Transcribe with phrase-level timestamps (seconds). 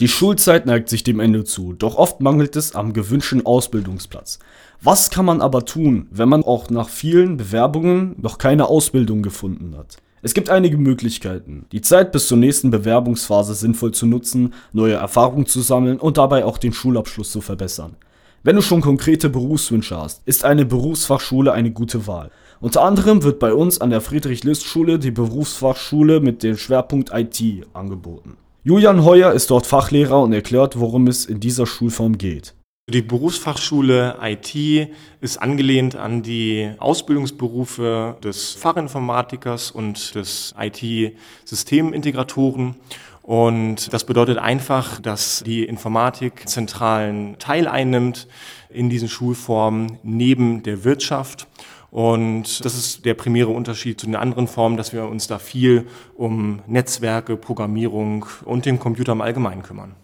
[0.00, 4.40] Die Schulzeit neigt sich dem Ende zu, doch oft mangelt es am gewünschten Ausbildungsplatz.
[4.82, 9.76] Was kann man aber tun, wenn man auch nach vielen Bewerbungen noch keine Ausbildung gefunden
[9.76, 9.98] hat?
[10.20, 15.46] Es gibt einige Möglichkeiten, die Zeit bis zur nächsten Bewerbungsphase sinnvoll zu nutzen, neue Erfahrungen
[15.46, 17.94] zu sammeln und dabei auch den Schulabschluss zu verbessern.
[18.42, 22.32] Wenn du schon konkrete Berufswünsche hast, ist eine Berufsfachschule eine gute Wahl.
[22.58, 27.40] Unter anderem wird bei uns an der Friedrich-List-Schule die Berufsfachschule mit dem Schwerpunkt IT
[27.74, 28.38] angeboten.
[28.66, 32.54] Julian Heuer ist dort Fachlehrer und erklärt, worum es in dieser Schulform geht.
[32.90, 34.88] Die Berufsfachschule IT
[35.20, 42.76] ist angelehnt an die Ausbildungsberufe des Fachinformatikers und des IT-Systemintegratoren.
[43.20, 48.28] Und das bedeutet einfach, dass die Informatik zentralen Teil einnimmt
[48.70, 51.48] in diesen Schulformen neben der Wirtschaft.
[51.94, 55.86] Und das ist der primäre Unterschied zu den anderen Formen, dass wir uns da viel
[56.16, 59.94] um Netzwerke, Programmierung und den Computer im Allgemeinen kümmern.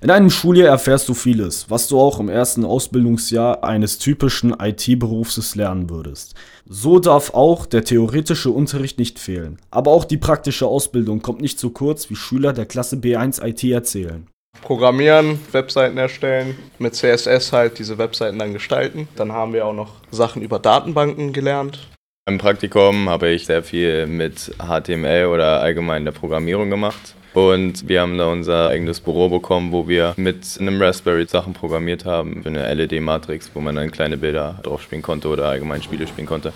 [0.00, 5.56] In einem Schuljahr erfährst du vieles, was du auch im ersten Ausbildungsjahr eines typischen IT-Berufs
[5.56, 6.36] lernen würdest.
[6.66, 9.58] So darf auch der theoretische Unterricht nicht fehlen.
[9.72, 13.64] Aber auch die praktische Ausbildung kommt nicht so kurz, wie Schüler der Klasse B1 IT
[13.64, 14.28] erzählen.
[14.62, 19.08] Programmieren, Webseiten erstellen, mit CSS halt diese Webseiten dann gestalten.
[19.16, 21.88] Dann haben wir auch noch Sachen über Datenbanken gelernt.
[22.28, 27.16] Im Praktikum habe ich sehr viel mit HTML oder allgemein der Programmierung gemacht.
[27.32, 32.04] Und wir haben da unser eigenes Büro bekommen, wo wir mit einem Raspberry Sachen programmiert
[32.04, 36.06] haben für eine LED-Matrix, wo man dann kleine Bilder drauf spielen konnte oder allgemein Spiele
[36.06, 36.52] spielen konnte.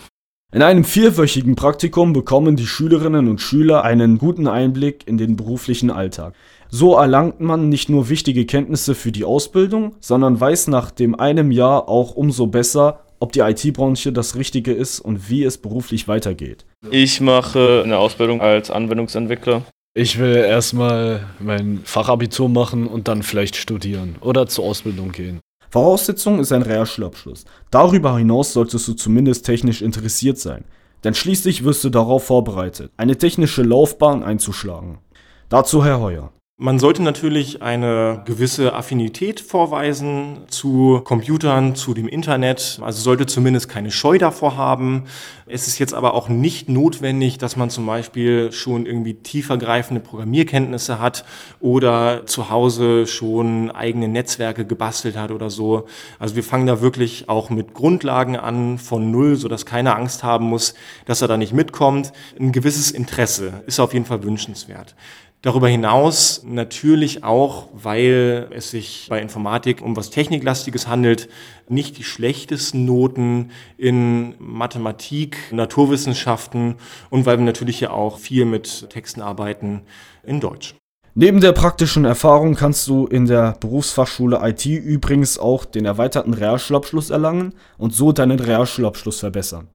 [0.52, 5.90] In einem vierwöchigen Praktikum bekommen die Schülerinnen und Schüler einen guten Einblick in den beruflichen
[5.90, 6.34] Alltag.
[6.70, 11.50] So erlangt man nicht nur wichtige Kenntnisse für die Ausbildung, sondern weiß nach dem einem
[11.50, 16.66] Jahr auch umso besser, ob die IT-Branche das Richtige ist und wie es beruflich weitergeht.
[16.90, 19.62] Ich mache eine Ausbildung als Anwendungsentwickler.
[19.96, 25.40] Ich will erstmal mein Fachabitur machen und dann vielleicht studieren oder zur Ausbildung gehen.
[25.70, 27.44] Voraussetzung ist ein Realschulabschluss.
[27.70, 30.64] Darüber hinaus solltest du zumindest technisch interessiert sein,
[31.04, 34.98] denn schließlich wirst du darauf vorbereitet, eine technische Laufbahn einzuschlagen.
[35.48, 36.32] Dazu Herr Heuer.
[36.56, 42.78] Man sollte natürlich eine gewisse Affinität vorweisen zu Computern, zu dem Internet.
[42.80, 45.02] Also sollte zumindest keine Scheu davor haben.
[45.46, 51.00] Es ist jetzt aber auch nicht notwendig, dass man zum Beispiel schon irgendwie tiefergreifende Programmierkenntnisse
[51.00, 51.24] hat
[51.58, 55.86] oder zu Hause schon eigene Netzwerke gebastelt hat oder so.
[56.20, 60.44] Also wir fangen da wirklich auch mit Grundlagen an von Null, sodass keiner Angst haben
[60.44, 62.12] muss, dass er da nicht mitkommt.
[62.38, 64.94] Ein gewisses Interesse ist auf jeden Fall wünschenswert.
[65.44, 71.28] Darüber hinaus natürlich auch, weil es sich bei Informatik um was Techniklastiges handelt,
[71.68, 76.76] nicht die schlechtesten Noten in Mathematik, Naturwissenschaften
[77.10, 79.82] und weil wir natürlich ja auch viel mit Texten arbeiten
[80.22, 80.76] in Deutsch.
[81.14, 87.10] Neben der praktischen Erfahrung kannst du in der Berufsfachschule IT übrigens auch den erweiterten Realschulabschluss
[87.10, 89.68] erlangen und so deinen Realschulabschluss verbessern.